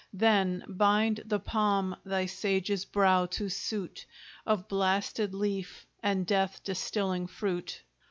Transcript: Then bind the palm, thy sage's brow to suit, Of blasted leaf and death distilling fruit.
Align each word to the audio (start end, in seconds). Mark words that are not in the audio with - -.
Then 0.13 0.63
bind 0.67 1.21
the 1.27 1.37
palm, 1.37 1.95
thy 2.03 2.25
sage's 2.25 2.85
brow 2.85 3.27
to 3.27 3.49
suit, 3.49 4.07
Of 4.47 4.67
blasted 4.67 5.35
leaf 5.35 5.85
and 6.01 6.25
death 6.25 6.59
distilling 6.63 7.27
fruit. 7.27 7.83